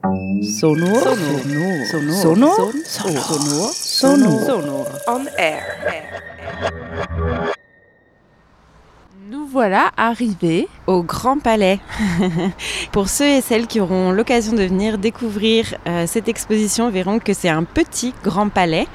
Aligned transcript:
Sonor? 0.00 1.00
Sonor? 1.02 1.84
Sonor? 1.84 2.14
Sonor. 2.14 3.72
Sonor? 3.74 4.40
Sonor. 4.46 4.86
On 5.08 5.24
air. 5.36 5.60
Nous 9.28 9.44
voilà 9.46 9.90
arrivés 9.96 10.68
au 10.86 11.02
Grand 11.02 11.40
Palais. 11.40 11.80
Pour 12.92 13.08
ceux 13.08 13.26
et 13.26 13.40
celles 13.40 13.66
qui 13.66 13.80
auront 13.80 14.12
l'occasion 14.12 14.52
de 14.52 14.62
venir 14.62 14.98
découvrir 14.98 15.74
euh, 15.88 16.06
cette 16.06 16.28
exposition 16.28 16.90
verront 16.90 17.18
que 17.18 17.34
c'est 17.34 17.48
un 17.48 17.64
petit 17.64 18.14
Grand 18.22 18.50
Palais 18.50 18.86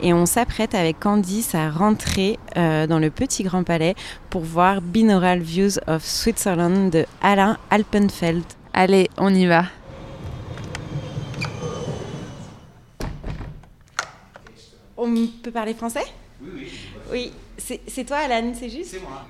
et 0.00 0.14
on 0.14 0.26
s'apprête 0.26 0.76
avec 0.76 1.00
Candice 1.00 1.56
à 1.56 1.70
rentrer 1.70 2.38
euh, 2.56 2.86
dans 2.86 3.00
le 3.00 3.10
petit 3.10 3.42
Grand 3.42 3.64
Palais 3.64 3.96
pour 4.30 4.42
voir 4.42 4.80
Binaural 4.80 5.40
Views 5.40 5.78
of 5.88 6.04
Switzerland 6.04 6.90
de 6.90 7.04
Alain 7.20 7.58
Alpenfeld. 7.70 8.44
Allez, 8.72 9.10
on 9.18 9.34
y 9.34 9.46
va. 9.46 9.64
On 15.04 15.26
peut 15.42 15.50
parler 15.50 15.74
français? 15.74 16.04
Oui, 16.40 16.50
oui. 16.54 16.68
Oui, 17.10 17.32
c'est 17.58 18.04
toi 18.04 18.18
Alan, 18.18 18.52
c'est 18.58 18.70
juste? 18.70 18.92
C'est 18.92 19.00
moi. 19.00 19.26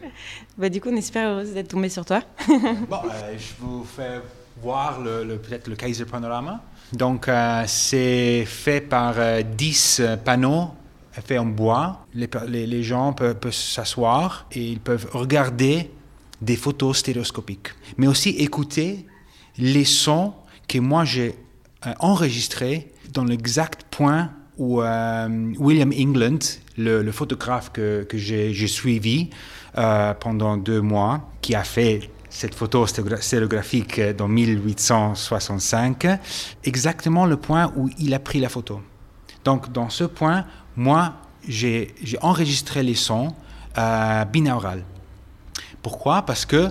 Bah, 0.59 0.69
du 0.69 0.81
coup, 0.81 0.91
on 0.91 0.97
est 0.97 1.01
super 1.03 1.31
heureuse 1.31 1.53
d'être 1.53 1.69
tombé 1.69 1.89
sur 1.89 2.05
toi. 2.05 2.21
bon, 2.47 2.99
euh, 3.05 3.39
je 3.39 3.53
vous 3.59 3.83
fais 3.85 4.21
voir 4.63 5.01
le, 5.01 5.39
peut-être 5.39 5.69
le 5.69 5.77
Kaiser 5.77 6.05
Panorama. 6.05 6.63
Donc, 6.93 7.27
euh, 7.27 7.65
c'est 7.67 8.45
fait 8.45 8.83
par 8.83 9.15
10 9.43 10.01
euh, 10.01 10.17
panneaux 10.19 10.73
faits 11.13 11.41
en 11.41 11.47
bois. 11.47 12.05
Les, 12.15 12.29
les, 12.49 12.67
les 12.67 12.83
gens 12.83 13.15
peuvent, 13.15 13.37
peuvent 13.37 13.55
s'asseoir 13.55 14.47
et 14.53 14.63
ils 14.63 14.81
peuvent 14.81 15.09
regarder 15.13 15.91
des 16.43 16.57
photos 16.57 16.99
stéréoscopiques, 16.99 17.69
mais 17.97 18.09
aussi 18.09 18.31
écouter 18.31 19.07
les 19.57 19.85
sons 19.85 20.35
que 20.69 20.79
moi 20.79 21.05
j'ai 21.05 21.35
enregistrés 21.99 22.93
dans 23.13 23.25
l'exact 23.25 23.85
point 23.91 24.31
où 24.59 24.83
euh, 24.83 25.53
William 25.59 25.93
England, 25.99 26.39
le, 26.77 27.11
photographe 27.11 27.71
que, 27.73 28.05
que 28.05 28.19
j'ai 28.19 28.67
suivi 28.67 29.31
euh, 29.79 30.15
pendant 30.15 30.57
deux 30.57 30.81
mois, 30.81 31.31
qui 31.41 31.55
a 31.55 31.65
fait 31.65 32.11
cette 32.29 32.55
photo 32.55 32.87
stéréographique 32.87 34.01
dans 34.01 34.29
1865, 34.29 36.07
exactement 36.65 37.27
le 37.27 37.37
point 37.37 37.73
où 37.77 37.91
il 37.99 38.15
a 38.15 38.19
pris 38.19 38.41
la 38.41 38.49
photo. 38.49 38.81
Donc 39.45 39.71
dans 39.73 39.91
ce 39.91 40.05
point, 40.05 40.47
moi, 40.77 41.15
j'ai 41.47 41.95
enregistré 42.23 42.83
les 42.83 42.95
sons 42.95 43.35
euh, 43.77 44.25
binaurales. 44.25 44.85
Pourquoi? 45.83 46.23
Parce 46.23 46.47
que 46.47 46.71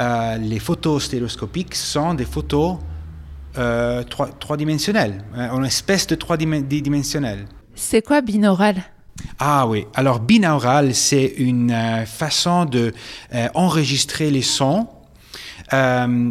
euh, 0.00 0.36
les 0.38 0.58
photos 0.58 1.04
stéréoscopiques 1.04 1.74
sont 1.74 2.14
des 2.14 2.24
photos 2.24 2.78
euh, 3.58 4.02
trois, 4.04 4.56
dimensionnel, 4.56 5.24
hein, 5.34 5.56
une 5.56 5.64
espèce 5.64 6.06
de 6.06 6.14
trois 6.14 6.36
dimensionnel. 6.36 7.46
C'est 7.74 8.02
quoi 8.02 8.20
binaural? 8.20 8.82
Ah 9.38 9.66
oui, 9.66 9.86
alors 9.94 10.20
binaural, 10.20 10.94
c'est 10.94 11.26
une 11.38 11.70
euh, 11.70 12.06
façon 12.06 12.64
de 12.64 12.92
euh, 13.34 13.48
enregistrer 13.54 14.30
les 14.30 14.42
sons 14.42 14.88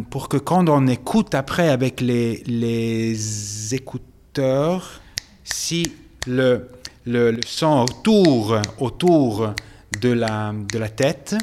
pour 0.08 0.30
que 0.30 0.38
quand 0.38 0.66
on 0.70 0.86
écoute 0.86 1.34
après 1.34 1.68
avec 1.68 2.00
les, 2.00 2.42
les 2.46 3.74
écouteurs, 3.74 5.02
si 5.44 5.92
le, 6.26 6.70
le, 7.04 7.38
son 7.46 7.82
autour, 7.82 8.56
autour 8.78 9.52
de, 10.00 10.08
la, 10.08 10.54
de 10.72 10.78
la 10.78 10.88
tête, 10.88 11.36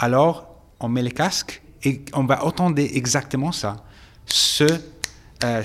alors 0.00 0.48
on 0.80 0.88
met 0.88 1.02
les 1.02 1.12
casques 1.12 1.62
et 1.84 2.04
on 2.14 2.24
va 2.24 2.44
entendre 2.44 2.80
exactement 2.80 3.52
ça. 3.52 3.84
Ce 4.26 4.66
euh, 5.44 5.62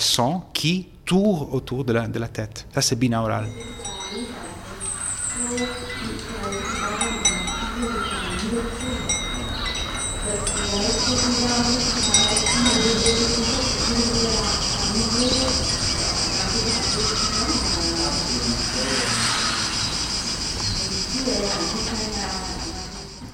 qui 0.53 0.87
tourne 1.05 1.47
autour 1.51 1.85
de 1.85 1.93
la, 1.93 2.07
de 2.07 2.19
la 2.19 2.27
tête. 2.27 2.67
Ça, 2.73 2.81
c'est 2.81 2.97
binaural. 2.97 3.47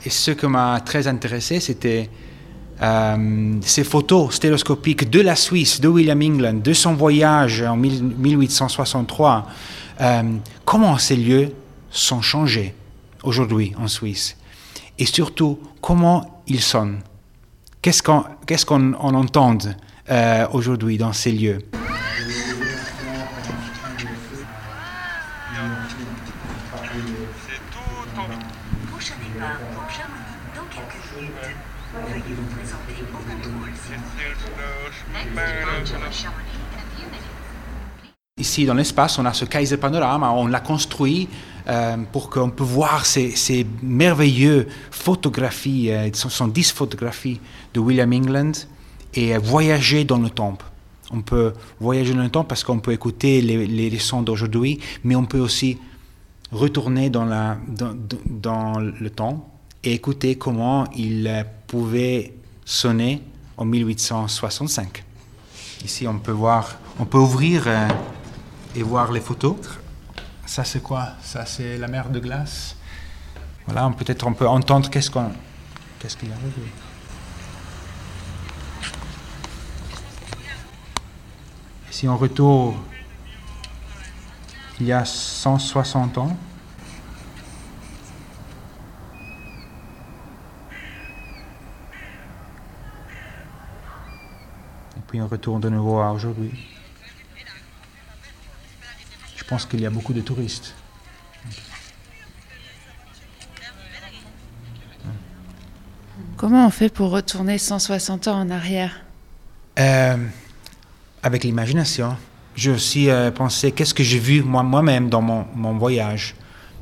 Et 0.06 0.09
ce 0.12 0.31
qui 0.31 0.45
m'a 0.45 0.79
très 0.81 1.07
intéressé, 1.07 1.59
c'était 1.59 2.09
euh, 2.81 3.56
ces 3.62 3.84
photos 3.84 4.36
stéréoscopiques 4.36 5.09
de 5.09 5.22
la 5.22 5.36
Suisse, 5.36 5.80
de 5.80 5.88
William 5.88 6.22
England, 6.22 6.56
de 6.56 6.74
son 6.74 6.94
voyage 6.94 7.62
en 7.62 7.78
1863, 7.78 9.47
euh, 10.02 10.24
comment 10.66 10.97
ces 10.97 11.16
lieux 11.16 11.53
sont 11.90 12.22
changés 12.22 12.75
aujourd'hui 13.24 13.74
en 13.80 13.88
Suisse? 13.88 14.36
Et 15.00 15.06
surtout 15.06 15.59
comment 15.81 16.44
ils 16.47 16.62
sonnent? 16.62 17.00
Qu'est-ce 17.81 18.66
qu'on 18.66 18.94
entend 18.94 19.57
euh, 20.09 20.47
aujourd'hui 20.52 20.97
dans 20.97 21.13
ces 21.13 21.31
lieux? 21.31 21.59
Ici, 38.38 38.66
dans 38.66 38.73
l'espace, 38.73 39.17
on 39.17 39.25
a 39.25 39.33
ce 39.33 39.45
Kaiser 39.45 39.78
Panorama, 39.78 40.31
on 40.31 40.47
l'a 40.47 40.59
construit 40.59 41.29
euh, 41.67 41.97
pour 42.11 42.29
qu'on 42.29 42.50
puisse 42.50 42.67
voir 42.67 43.06
ces, 43.06 43.31
ces 43.31 43.66
merveilleuses 43.81 44.67
photographies, 44.91 45.89
euh, 45.91 46.09
sont 46.13 46.50
10 46.50 46.73
photographies 46.73 47.39
de 47.73 47.79
William 47.79 48.12
England, 48.12 48.51
et 49.13 49.38
voyager 49.38 50.03
dans 50.03 50.17
le 50.17 50.29
temps. 50.29 50.57
On 51.12 51.22
peut 51.22 51.53
voyager 51.79 52.13
dans 52.13 52.23
le 52.23 52.29
temps 52.29 52.44
parce 52.44 52.63
qu'on 52.63 52.79
peut 52.79 52.91
écouter 52.91 53.41
les, 53.41 53.67
les, 53.67 54.00
sons 54.00 54.22
d'aujourd'hui, 54.22 54.79
mais 55.03 55.16
on 55.16 55.25
peut 55.25 55.39
aussi 55.39 55.77
retourner 56.51 57.09
dans, 57.09 57.25
dans, 57.25 57.95
dans, 58.25 58.79
le 58.79 59.09
temps 59.09 59.50
et 59.83 59.94
écouter 59.94 60.35
comment 60.35 60.85
il 60.95 61.45
pouvait 61.67 62.33
sonner 62.63 63.21
en 63.57 63.65
1865. 63.65 65.03
Ici, 65.83 66.07
on 66.07 66.19
peut 66.19 66.31
voir, 66.31 66.77
on 66.99 67.05
peut 67.05 67.17
ouvrir 67.17 67.63
euh, 67.67 67.87
et 68.75 68.83
voir 68.83 69.11
les 69.11 69.21
photos. 69.21 69.55
Ça, 70.45 70.63
c'est 70.63 70.81
quoi? 70.81 71.09
Ça, 71.21 71.45
c'est 71.45 71.77
la 71.77 71.87
mer 71.87 72.09
de 72.09 72.19
glace. 72.19 72.75
Voilà, 73.67 73.91
peut-être 73.97 74.27
on 74.27 74.33
peut 74.33 74.47
entendre 74.47 74.89
qu'est-ce 74.89 75.09
qu'on, 75.09 75.31
qu'est-ce 75.99 76.17
qu'il 76.17 76.31
a 76.31 76.35
vu. 76.35 76.71
Si 81.89 82.07
on 82.07 82.17
retourne 82.17 82.75
il 84.79 84.87
y 84.87 84.91
a 84.91 85.05
160 85.05 86.17
ans, 86.17 86.37
puis 95.15 95.21
on 95.21 95.27
retourne 95.29 95.61
de 95.61 95.69
nouveau 95.69 95.99
à 95.99 96.11
aujourd'hui. 96.11 96.51
Je 99.37 99.43
pense 99.45 99.65
qu'il 99.65 99.79
y 99.79 99.85
a 99.85 99.89
beaucoup 99.89 100.11
de 100.11 100.19
touristes. 100.19 100.75
Comment 106.35 106.67
on 106.67 106.69
fait 106.69 106.89
pour 106.89 107.11
retourner 107.11 107.57
160 107.57 108.27
ans 108.27 108.41
en 108.41 108.49
arrière? 108.49 109.05
Euh, 109.79 110.17
Avec 111.23 111.45
l'imagination. 111.45 112.17
J'ai 112.57 112.71
aussi 112.71 113.09
euh, 113.09 113.31
pensé 113.31 113.71
qu'est-ce 113.71 113.94
que 113.94 114.03
j'ai 114.03 114.19
vu 114.19 114.44
moi-même 114.44 115.07
dans 115.07 115.21
mon, 115.21 115.45
mon, 115.56 115.77
voyage? 115.77 116.35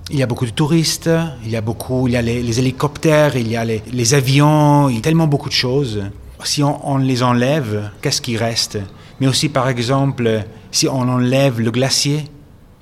Il 0.10 0.18
y 0.18 0.24
a 0.24 0.26
beaucoup 0.26 0.48
de 0.48 0.52
touristes, 0.52 1.10
il 1.44 1.52
y 1.52 1.56
a 1.56 1.62
beaucoup, 1.62 2.08
il 2.08 2.14
y 2.14 2.18
a 2.18 2.24
les, 2.24 2.60
hélicoptères, 2.60 3.36
il 3.36 3.48
y 3.48 3.56
a 3.56 3.64
les, 3.64 3.84
les, 3.92 4.14
avions, 4.16 4.90
il 4.90 4.96
y 4.96 4.98
a 4.98 5.02
tellement 5.02 5.28
beaucoup 5.28 5.50
de 5.50 5.54
choses 5.54 6.02
si 6.48 6.64
on, 6.64 6.98
les 6.98 7.24
enlève, 7.24 7.92
qu'est-ce 8.02 8.22
qui 8.22 8.38
reste? 8.38 8.80
Mais 9.20 9.28
aussi, 9.28 9.50
par 9.50 9.70
exemple, 9.70 10.44
si 10.72 10.88
on 10.88 11.02
enlève 11.02 11.60
le 11.60 11.72
glacier, 11.72 12.26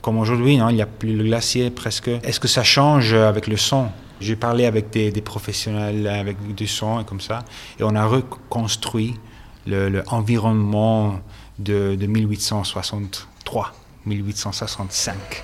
comme 0.02 0.18
aujourd'hui, 0.18 0.56
il 0.56 0.66
n'y 0.76 0.82
a 0.82 0.86
plus 0.86 1.16
le 1.16 1.24
glacier 1.24 1.70
presque, 1.70 2.10
est-ce 2.24 2.40
que 2.40 2.48
ça 2.48 2.64
change 2.64 3.14
avec 3.14 3.48
le 3.48 3.58
son? 3.58 3.90
J'ai 4.20 4.36
parlé 4.36 4.66
avec 4.66 4.90
des, 4.92 5.12
professionnels 5.22 6.08
avec 6.08 6.56
du 6.56 6.68
son 6.68 7.02
et 7.02 7.06
comme 7.06 7.22
ça, 7.22 7.44
et 7.80 7.84
on 7.84 7.96
a 7.96 8.06
reconstruit 8.06 9.16
l'environnement 9.66 11.20
de, 11.60 11.96
de 11.96 12.06
1863, 12.08 13.74
1865. 14.06 15.44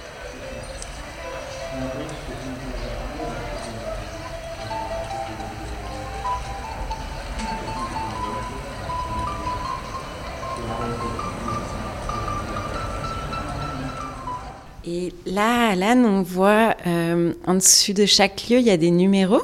Et 14.90 15.12
là, 15.26 15.72
Alan, 15.72 15.98
on 16.06 16.22
voit 16.22 16.76
euh, 16.88 17.34
en 17.46 17.56
dessus 17.56 17.94
de 17.94 18.06
chaque 18.06 18.48
lieu, 18.50 18.60
il 18.60 18.66
y 18.66 18.70
a 18.70 18.78
des 18.78 18.90
numéros. 18.90 19.42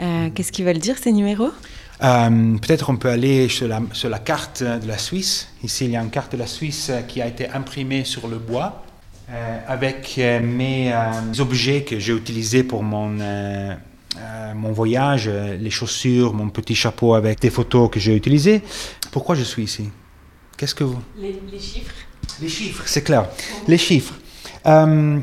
Euh, 0.00 0.28
qu'est-ce 0.34 0.52
qu'ils 0.52 0.66
veulent 0.66 0.76
dire 0.78 0.98
ces 0.98 1.10
numéros? 1.10 1.50
Euh, 2.02 2.58
Peut-être 2.58 2.90
on 2.90 2.96
peut 2.96 3.08
aller 3.08 3.48
sur 3.48 3.66
la, 3.66 3.80
sur 3.94 4.10
la 4.10 4.18
carte 4.18 4.62
de 4.62 4.86
la 4.86 4.98
Suisse. 4.98 5.48
Ici, 5.64 5.86
il 5.86 5.92
y 5.92 5.96
a 5.96 6.02
une 6.02 6.10
carte 6.10 6.32
de 6.32 6.36
la 6.36 6.46
Suisse 6.46 6.92
qui 7.08 7.22
a 7.22 7.26
été 7.26 7.48
imprimée 7.48 8.04
sur 8.04 8.28
le 8.28 8.36
bois 8.36 8.84
euh, 9.30 9.58
avec 9.66 10.18
mes 10.42 10.92
euh, 10.92 11.40
objets 11.40 11.82
que 11.82 11.98
j'ai 11.98 12.12
utilisés 12.12 12.62
pour 12.62 12.82
mon, 12.82 13.18
euh, 13.20 13.74
euh, 14.18 14.54
mon 14.54 14.72
voyage, 14.72 15.28
les 15.28 15.70
chaussures, 15.70 16.34
mon 16.34 16.50
petit 16.50 16.74
chapeau 16.74 17.14
avec 17.14 17.40
des 17.40 17.50
photos 17.50 17.90
que 17.90 17.98
j'ai 17.98 18.14
utilisées. 18.14 18.60
Pourquoi 19.12 19.34
je 19.34 19.44
suis 19.44 19.64
ici? 19.64 19.88
Qu'est-ce 20.58 20.74
que 20.74 20.84
vous? 20.84 21.00
Les, 21.18 21.32
chiffres. 21.58 21.94
Les 22.42 22.48
chiffres, 22.50 22.82
c'est 22.84 23.02
clair. 23.02 23.26
Les 23.66 23.78
chiffres. 23.78 24.14
Euh, 24.66 25.18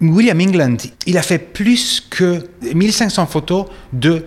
William 0.00 0.40
England, 0.40 0.76
il 1.06 1.18
a 1.18 1.22
fait 1.22 1.38
plus 1.38 2.00
que 2.08 2.48
1500 2.62 3.26
photos 3.26 3.66
de 3.92 4.24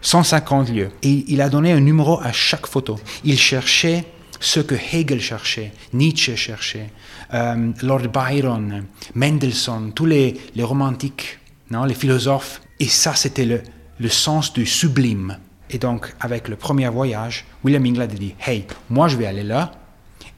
150 0.00 0.70
lieux. 0.70 0.90
Et 1.02 1.24
il 1.28 1.40
a 1.40 1.48
donné 1.48 1.72
un 1.72 1.80
numéro 1.80 2.20
à 2.20 2.32
chaque 2.32 2.66
photo. 2.66 2.98
Il 3.24 3.38
cherchait 3.38 4.04
ce 4.40 4.58
que 4.58 4.74
Hegel 4.74 5.20
cherchait, 5.20 5.72
Nietzsche 5.92 6.34
cherchait, 6.34 6.90
euh, 7.32 7.70
Lord 7.82 8.08
Byron, 8.08 8.84
Mendelssohn, 9.14 9.92
tous 9.92 10.06
les, 10.06 10.34
les 10.56 10.64
romantiques, 10.64 11.38
non, 11.70 11.84
les 11.84 11.94
philosophes. 11.94 12.60
Et 12.80 12.88
ça, 12.88 13.14
c'était 13.14 13.44
le, 13.44 13.62
le 14.00 14.08
sens 14.08 14.52
du 14.52 14.66
sublime. 14.66 15.38
Et 15.70 15.78
donc, 15.78 16.12
avec 16.20 16.48
le 16.48 16.56
premier 16.56 16.88
voyage, 16.88 17.44
William 17.62 17.86
England 17.86 18.02
a 18.02 18.06
dit, 18.08 18.34
hey, 18.44 18.66
moi 18.90 19.06
je 19.06 19.16
vais 19.16 19.26
aller 19.26 19.44
là 19.44 19.72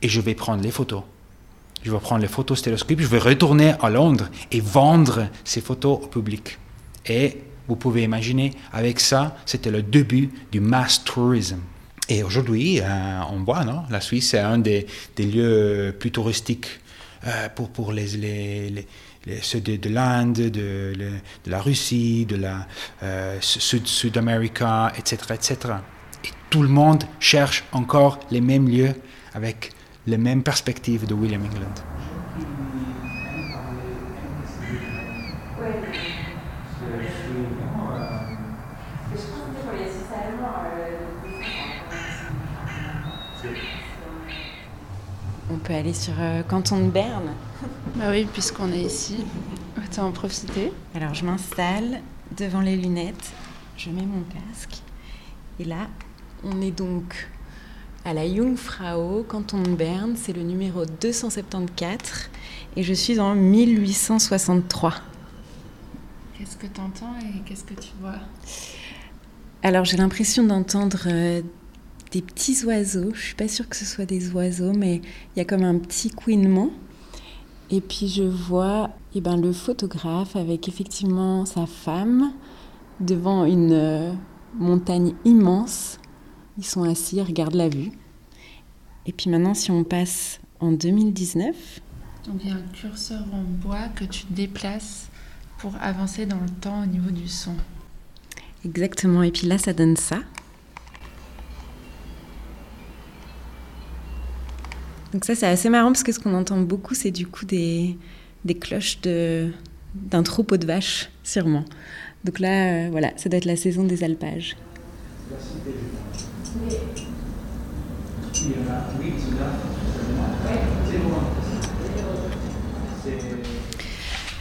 et 0.02 0.08
je 0.08 0.20
vais 0.20 0.34
prendre 0.34 0.62
les 0.62 0.70
photos. 0.70 1.02
Je 1.84 1.90
vais 1.90 1.98
prendre 1.98 2.22
les 2.22 2.28
photos 2.28 2.58
stéréoscopiques, 2.58 3.00
je 3.00 3.08
vais 3.08 3.18
retourner 3.18 3.74
à 3.80 3.90
Londres 3.90 4.30
et 4.50 4.60
vendre 4.60 5.28
ces 5.44 5.60
photos 5.60 6.00
au 6.02 6.06
public. 6.06 6.58
Et 7.06 7.42
vous 7.68 7.76
pouvez 7.76 8.02
imaginer, 8.02 8.52
avec 8.72 9.00
ça, 9.00 9.36
c'était 9.44 9.70
le 9.70 9.82
début 9.82 10.30
du 10.50 10.60
mass 10.60 11.04
tourism. 11.04 11.60
Et 12.08 12.22
aujourd'hui, 12.22 12.80
euh, 12.80 13.20
on 13.30 13.42
voit, 13.44 13.64
non 13.64 13.82
la 13.90 14.00
Suisse 14.00 14.32
est 14.32 14.38
un 14.38 14.58
des, 14.58 14.86
lieux 15.18 15.94
plus 15.98 16.10
touristiques 16.10 16.80
euh, 17.26 17.50
pour, 17.50 17.68
pour 17.68 17.92
les, 17.92 18.16
les, 18.16 18.86
ceux 19.42 19.60
de, 19.60 19.76
de 19.76 19.88
l'Inde, 19.90 20.50
de, 20.50 20.94
la 21.46 21.60
Russie, 21.60 22.24
de 22.24 22.36
la 22.36 22.66
euh, 23.02 23.36
Sud, 23.40 23.86
Sud-Amérique, 23.86 24.62
etc., 24.98 25.16
etc. 25.34 25.56
Et 26.24 26.28
tout 26.48 26.62
le 26.62 26.68
monde 26.68 27.04
cherche 27.20 27.64
encore 27.72 28.20
les 28.30 28.40
mêmes 28.40 28.68
lieux 28.68 28.94
avec 29.34 29.73
les 30.06 30.18
mêmes 30.18 30.42
perspectives 30.42 31.06
de 31.06 31.14
William 31.14 31.42
England. 31.42 31.74
On 45.50 45.58
peut 45.58 45.74
aller 45.74 45.94
sur 45.94 46.14
euh, 46.18 46.42
Canton 46.42 46.86
de 46.86 46.90
Berne. 46.90 47.30
Bah 47.96 48.06
oui, 48.10 48.26
puisqu'on 48.32 48.72
est 48.72 48.82
ici, 48.82 49.24
autant 49.78 50.08
en 50.08 50.10
profiter. 50.10 50.72
Alors 50.94 51.14
je 51.14 51.24
m'installe 51.24 52.00
devant 52.36 52.60
les 52.60 52.76
lunettes, 52.76 53.32
je 53.76 53.90
mets 53.90 54.02
mon 54.02 54.22
casque. 54.24 54.82
Et 55.60 55.64
là, 55.64 55.86
on 56.42 56.60
est 56.60 56.72
donc 56.72 57.28
à 58.04 58.12
la 58.12 58.28
Jungfrau, 58.28 59.24
canton 59.26 59.62
de 59.62 59.70
Berne, 59.70 60.14
c'est 60.16 60.34
le 60.34 60.42
numéro 60.42 60.84
274 60.84 62.28
et 62.76 62.82
je 62.82 62.92
suis 62.92 63.18
en 63.18 63.34
1863. 63.34 64.94
Qu'est-ce 66.36 66.56
que 66.56 66.66
tu 66.66 66.80
entends 66.80 67.14
et 67.20 67.40
qu'est-ce 67.48 67.64
que 67.64 67.74
tu 67.74 67.90
vois? 68.02 68.18
Alors 69.62 69.86
j'ai 69.86 69.96
l'impression 69.96 70.44
d'entendre 70.44 71.04
euh, 71.06 71.40
des 72.10 72.20
petits 72.20 72.62
oiseaux. 72.66 73.14
Je 73.14 73.20
suis 73.20 73.34
pas 73.34 73.48
sûre 73.48 73.68
que 73.68 73.76
ce 73.76 73.86
soit 73.86 74.04
des 74.04 74.30
oiseaux, 74.32 74.74
mais 74.74 74.96
il 74.96 75.38
y 75.38 75.40
a 75.40 75.46
comme 75.46 75.64
un 75.64 75.78
petit 75.78 76.10
couinement. 76.10 76.70
Et 77.70 77.80
puis 77.80 78.08
je 78.08 78.24
vois 78.24 78.90
eh 79.14 79.22
ben, 79.22 79.40
le 79.40 79.52
photographe 79.54 80.36
avec 80.36 80.68
effectivement 80.68 81.46
sa 81.46 81.64
femme 81.64 82.34
devant 83.00 83.46
une 83.46 83.72
euh, 83.72 84.12
montagne 84.58 85.14
immense. 85.24 85.98
Ils 86.58 86.64
sont 86.64 86.84
assis, 86.84 87.16
ils 87.16 87.22
regardent 87.22 87.54
la 87.54 87.68
vue. 87.68 87.90
Et 89.06 89.12
puis 89.12 89.28
maintenant, 89.30 89.54
si 89.54 89.70
on 89.70 89.84
passe 89.84 90.40
en 90.60 90.72
2019, 90.72 91.80
Donc 92.26 92.40
il 92.42 92.48
y 92.50 92.52
a 92.52 92.56
un 92.56 92.62
curseur 92.72 93.22
en 93.32 93.42
bois 93.42 93.88
que 93.94 94.04
tu 94.04 94.24
déplaces 94.30 95.08
pour 95.58 95.74
avancer 95.80 96.26
dans 96.26 96.40
le 96.40 96.48
temps 96.48 96.82
au 96.82 96.86
niveau 96.86 97.10
du 97.10 97.28
son. 97.28 97.54
exactement, 98.64 99.22
et 99.22 99.30
puis 99.30 99.46
là, 99.46 99.58
ça 99.58 99.72
donne 99.72 99.96
ça. 99.96 100.20
Donc 105.12 105.24
ça, 105.24 105.34
c'est 105.34 105.46
assez 105.46 105.68
marrant 105.68 105.88
parce 105.92 106.02
que 106.02 106.12
ce 106.12 106.18
qu'on 106.18 106.34
entend 106.34 106.60
beaucoup, 106.60 106.94
c'est 106.94 107.10
du 107.12 107.26
coup 107.26 107.44
des, 107.44 107.96
des 108.44 108.54
cloches 108.54 109.00
de, 109.00 109.52
d'un 109.94 110.22
troupeau 110.24 110.56
de 110.56 110.66
vaches, 110.66 111.10
sûrement. 111.22 111.64
Donc 112.24 112.40
là, 112.40 112.86
euh, 112.86 112.88
voilà, 112.90 113.12
ça 113.16 113.28
doit 113.28 113.38
être 113.38 113.44
la 113.44 113.56
saison 113.56 113.84
des 113.84 114.02
alpages. 114.02 114.56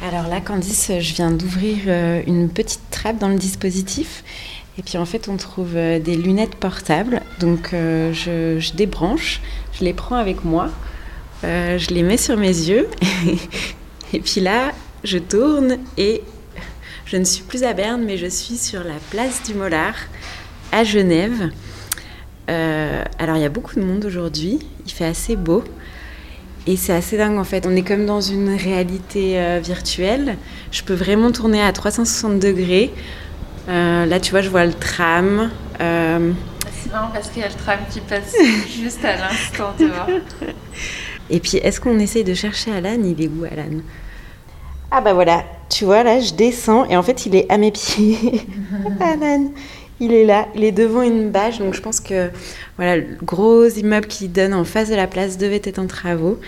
Alors 0.06 0.28
là, 0.28 0.42
Candice, 0.42 0.92
je 1.00 1.13
viens 1.13 1.31
d'ouvrir 1.31 1.78
euh, 1.88 2.22
une 2.28 2.50
petite 2.50 2.81
trappe 2.92 3.19
dans 3.19 3.30
le 3.30 3.38
dispositif. 3.38 4.24
Et 4.78 4.84
puis 4.84 4.98
en 4.98 5.06
fait, 5.06 5.30
on 5.30 5.38
trouve 5.38 5.75
euh, 5.75 5.98
des 5.98 6.18
lunettes 6.18 6.56
portables. 6.56 7.22
Donc 7.40 7.74
euh, 7.74 8.12
je, 8.13 8.75
débranche, 8.75 9.42
je 9.72 9.86
les 9.86 9.94
prends 9.94 10.18
avec 10.18 10.44
moi, 10.44 10.69
je 11.42 11.94
les 11.94 12.04
mets 12.04 12.18
sur 12.18 12.36
mes 12.36 12.48
yeux. 12.48 12.90
et 14.13 14.19
puis 14.19 14.42
là, 14.42 14.74
je 15.06 15.18
tourne 15.18 15.78
et 15.98 16.22
je 17.06 17.16
ne 17.16 17.24
suis 17.24 17.44
plus 17.44 17.63
à 17.63 17.74
Berne, 17.74 18.04
mais 18.04 18.18
je 18.18 18.28
suis 18.28 18.57
sur 18.57 18.84
la 18.84 18.95
place 19.10 19.42
du 19.44 19.54
Mollard 19.54 19.95
à 20.74 20.84
Genève. 20.84 21.50
Euh, 22.50 23.04
alors 23.19 23.38
il 23.38 23.42
y 23.42 23.45
a 23.45 23.50
beaucoup 23.50 23.75
de 23.75 23.86
monde 23.86 24.04
aujourd'hui, 24.06 24.60
il 24.86 24.92
fait 24.92 25.06
assez 25.06 25.36
beau. 25.36 25.63
Et 26.66 26.78
c'est 26.78 26.94
assez 26.94 27.18
dingue 27.18 27.38
en 27.38 27.44
fait. 27.44 27.66
On 27.68 27.76
est 27.76 27.81
comme 27.83 28.06
dans 28.06 28.21
une 28.21 28.56
réalité 28.56 29.38
euh, 29.40 29.59
virtuelle. 29.62 30.38
Je 30.71 30.81
peux 30.83 30.94
vraiment 30.94 31.31
tourner 31.31 31.62
à 31.62 31.71
360 31.73 32.40
degrés. 32.40 32.94
Euh, 33.69 34.06
là, 34.06 34.19
tu 34.19 34.31
vois, 34.31 34.42
je 34.42 34.50
vois 34.50 34.66
le 34.66 34.73
tram. 34.73 35.50
Euh, 35.81 36.31
C'est 36.71 36.92
marrant 36.92 37.09
parce 37.14 37.30
qu'il 37.30 37.42
y 37.42 37.45
a 37.45 37.50
le 37.50 37.54
tram 37.54 37.80
qui 37.92 38.00
passe 38.02 38.35
juste 38.69 39.04
à 39.04 39.16
l'instant 39.18 39.73
dehors. 39.78 40.07
et 41.30 41.40
puis, 41.40 41.57
est-ce 41.57 41.81
qu'on 41.81 42.00
essaye 42.00 42.23
de 42.23 42.33
chercher 42.33 42.71
Alan? 42.71 42.97
Il 43.04 43.21
est 43.21 43.28
où, 43.28 43.44
Alan? 43.45 43.81
Ah 44.92 45.02
bah 45.02 45.14
voilà, 45.14 45.44
tu 45.69 45.85
vois, 45.85 46.04
là, 46.04 46.19
je 46.19 46.33
descends 46.33 46.85
et 46.85 46.95
en 46.95 47.02
fait, 47.04 47.26
il 47.26 47.35
est 47.35 47.52
à 47.52 47.57
mes 47.57 47.71
pieds. 47.71 48.45
Alan, 49.00 49.52
il 50.04 50.14
est 50.14 50.26
là, 50.26 50.48
il 50.56 50.64
est 50.64 50.72
devant 50.72 51.02
une 51.02 51.30
bâche. 51.30 51.60
Donc, 51.60 51.74
je 51.74 51.81
pense 51.81 52.00
que 52.00 52.30
voilà, 52.78 52.98
le 52.98 53.18
gros 53.22 53.68
immeuble 53.68 54.07
qui 54.07 54.28
donne 54.28 54.54
en 54.54 54.64
face 54.64 54.90
de 54.90 54.95
la 54.95 55.07
place 55.07 55.38
devait 55.38 55.62
être 55.64 55.80
en 55.80 55.88
travaux. 55.88 56.40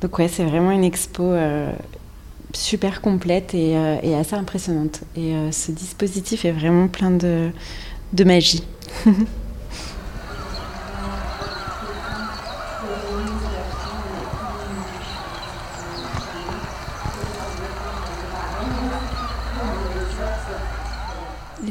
Donc, 0.00 0.18
ouais, 0.18 0.28
c'est 0.28 0.44
vraiment 0.44 0.70
une 0.70 0.84
expo 0.84 1.22
euh, 1.22 1.72
super 2.52 3.00
complète 3.00 3.54
et, 3.54 3.76
euh, 3.76 3.96
et 4.02 4.14
assez 4.14 4.34
impressionnante. 4.34 5.00
Et 5.16 5.34
euh, 5.34 5.50
ce 5.52 5.72
dispositif 5.72 6.44
est 6.44 6.52
vraiment 6.52 6.88
plein 6.88 7.10
de 7.10 8.24
magie. 8.24 8.64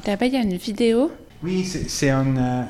là-bas, 0.07 0.25
il 0.25 0.33
y 0.33 0.37
a 0.37 0.41
une 0.41 0.57
vidéo. 0.57 1.11
Oui, 1.43 1.69
euh, 2.03 2.63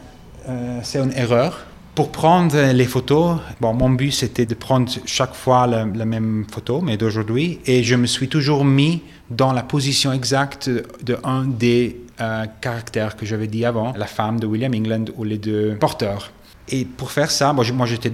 euh, 0.48 0.80
c'est 0.84 1.00
une 1.00 1.14
erreur. 1.14 1.66
Pour 1.94 2.12
prendre 2.12 2.74
les 2.74 2.86
photos, 2.86 3.38
bon, 3.62 3.74
mon 3.74 3.90
but 3.90 4.12
c'était 4.12 4.46
de 4.46 4.54
prendre 4.54 4.92
chaque 5.06 5.34
fois 5.34 5.66
la, 5.66 5.86
même 5.86 6.46
photo, 6.52 6.82
mais 6.82 6.98
d'aujourd'hui, 6.98 7.60
et 7.66 7.84
je 7.84 7.96
me 7.96 8.06
suis 8.06 8.28
toujours 8.28 8.66
mis 8.66 9.02
dans 9.30 9.54
la 9.54 9.64
position 9.64 10.12
exacte 10.12 10.70
de 10.70 11.18
un 11.24 11.46
des 11.46 12.02
euh, 12.20 12.46
caractères 12.60 13.16
que 13.16 13.26
j'avais 13.26 13.48
dit 13.48 13.64
avant, 13.64 13.94
la 13.96 14.08
femme 14.08 14.42
de 14.42 14.46
William 14.46 14.74
England 14.76 15.06
ou 15.16 15.24
les 15.24 15.38
deux 15.38 15.76
porteurs. 15.80 16.32
Et 16.68 16.84
pour 16.84 17.12
faire 17.12 17.32
ça, 17.32 17.54
moi, 17.54 17.64
j'étais 17.86 18.12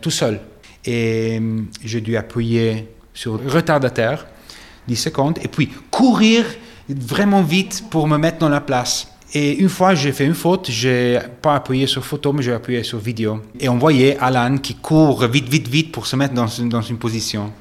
tout 0.00 0.10
seul. 0.10 0.38
Et 0.84 1.40
j'ai 1.82 2.00
dû 2.00 2.16
appuyer 2.16 2.88
sur 3.14 3.40
retardataire 3.50 4.26
10 4.86 4.96
secondes 4.96 5.38
et 5.42 5.48
puis 5.48 5.70
courir 5.90 6.44
vraiment 6.88 7.42
vite 7.42 7.84
pour 7.90 8.06
me 8.08 8.16
mettre 8.16 8.38
dans 8.38 8.48
la 8.48 8.60
place. 8.60 9.08
Et 9.34 9.58
une 9.58 9.68
fois, 9.68 9.94
j'ai 9.94 10.12
fait 10.12 10.24
une 10.24 10.34
faute, 10.34 10.70
j'ai 10.70 11.18
pas 11.42 11.56
appuyé 11.56 11.86
sur 11.86 12.04
photo, 12.04 12.32
mais 12.32 12.42
j'ai 12.42 12.52
appuyé 12.52 12.82
sur 12.84 12.98
vidéo. 12.98 13.42
Et 13.58 13.68
on 13.68 13.76
voyait 13.76 14.16
Alan 14.18 14.56
qui 14.58 14.74
court 14.74 15.26
vite, 15.26 15.48
vite, 15.48 15.68
vite 15.68 15.92
pour 15.92 16.06
se 16.06 16.14
mettre 16.16 16.34
dans 16.34 16.46
dans 16.68 16.82
une 16.82 16.98
position. 16.98 17.52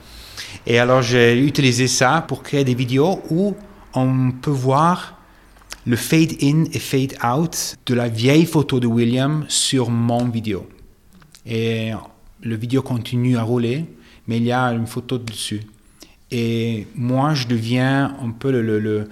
Et 0.68 0.80
alors 0.80 1.02
j'ai 1.02 1.40
utilisé 1.40 1.88
ça 1.88 2.24
pour 2.28 2.44
créer 2.44 2.64
des 2.64 2.76
vidéos 2.76 3.22
où 3.30 3.56
on 3.94 4.32
peut 4.32 4.52
voir 4.52 5.18
le 5.86 5.96
fade 5.96 6.34
in 6.42 6.66
et 6.74 6.80
fade 6.80 7.16
out 7.24 7.76
de 7.86 7.94
la 7.94 8.08
vieille 8.08 8.46
photo 8.46 8.80
de 8.80 8.88
William 8.88 9.46
sur 9.48 9.90
mon 9.90 10.28
vidéo. 10.28 10.68
Et 11.46 11.92
le 12.42 12.56
vidéo 12.56 12.82
continue 12.82 13.38
à 13.38 13.44
rouler, 13.44 13.86
mais 14.28 14.38
il 14.38 14.44
y 14.44 14.52
a 14.52 14.66
une 14.72 14.88
photo 14.88 15.18
dessus. 15.18 15.62
Et 16.38 16.86
moi, 16.96 17.34
je 17.34 17.48
deviens 17.48 18.14
un 18.22 18.32
peu 18.32 18.52
le, 18.52 19.08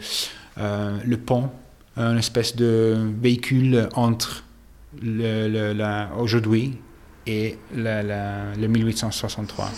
euh, 0.58 1.18
pont, 1.25 1.50
une 1.96 2.18
espèce 2.18 2.53
de 2.53 2.98
véhicule 3.22 3.88
entre 3.96 4.44
aujourd'hui 6.20 6.77
et 7.25 7.58
le 7.74 8.68
1863. 8.68 9.72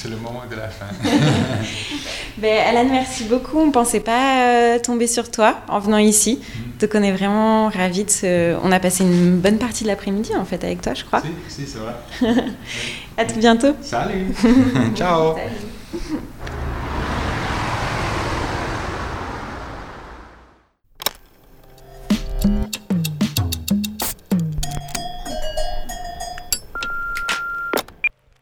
C'est 0.00 0.08
le 0.08 0.16
moment 0.16 0.44
de 0.48 0.54
la 0.54 0.68
fin. 0.68 0.86
ben, 2.38 2.56
Alan, 2.68 2.88
merci 2.88 3.24
beaucoup. 3.24 3.58
On 3.58 3.66
ne 3.66 3.72
pensait 3.72 3.98
pas 3.98 4.46
euh, 4.46 4.78
tomber 4.78 5.08
sur 5.08 5.28
toi 5.28 5.56
en 5.66 5.80
venant 5.80 5.98
ici. 5.98 6.38
Mm. 6.38 6.78
te 6.78 6.86
connais 6.86 7.10
vraiment 7.10 7.68
ravi 7.68 8.04
de 8.04 8.10
ce... 8.10 8.56
On 8.62 8.70
a 8.70 8.78
passé 8.78 9.02
une 9.02 9.40
bonne 9.40 9.58
partie 9.58 9.82
de 9.82 9.88
l'après-midi 9.88 10.36
en 10.36 10.44
fait 10.44 10.62
avec 10.62 10.82
toi, 10.82 10.94
je 10.94 11.04
crois. 11.04 11.20
Si, 11.48 11.64
si, 11.64 11.66
c'est 11.66 11.78
vrai. 11.78 11.94
à 13.16 13.24
tout 13.24 13.40
bientôt. 13.40 13.74
Salut. 13.82 14.32
Ciao. 14.94 15.34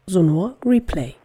Sonor 0.06 0.58
Replay. 0.62 1.16